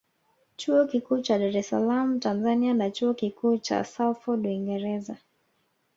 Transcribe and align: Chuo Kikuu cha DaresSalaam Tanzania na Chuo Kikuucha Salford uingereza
Chuo 0.59 0.85
Kikuu 0.91 1.21
cha 1.21 1.37
DaresSalaam 1.39 2.19
Tanzania 2.19 2.73
na 2.73 2.91
Chuo 2.91 3.13
Kikuucha 3.13 3.83
Salford 3.83 4.45
uingereza 4.45 5.17